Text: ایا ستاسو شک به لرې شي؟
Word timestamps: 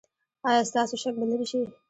ایا 0.47 0.61
ستاسو 0.69 0.95
شک 1.01 1.13
به 1.19 1.25
لرې 1.29 1.47
شي؟ 1.51 1.61